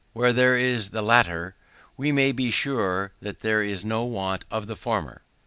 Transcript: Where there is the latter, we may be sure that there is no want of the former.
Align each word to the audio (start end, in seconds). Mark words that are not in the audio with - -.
Where 0.13 0.33
there 0.33 0.57
is 0.57 0.89
the 0.89 1.03
latter, 1.03 1.55
we 1.95 2.11
may 2.11 2.31
be 2.31 2.49
sure 2.49 3.11
that 3.21 3.41
there 3.41 3.61
is 3.61 3.85
no 3.85 4.03
want 4.03 4.45
of 4.49 4.65
the 4.65 4.75
former. 4.75 5.21